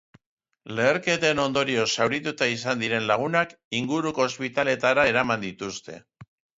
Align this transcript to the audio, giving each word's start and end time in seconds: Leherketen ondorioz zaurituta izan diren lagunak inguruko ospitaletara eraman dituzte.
Leherketen 0.79 1.41
ondorioz 1.43 1.85
zaurituta 1.99 2.49
izan 2.55 2.83
diren 2.87 3.07
lagunak 3.13 3.55
inguruko 3.83 4.29
ospitaletara 4.33 5.09
eraman 5.15 5.49
dituzte. 5.51 6.05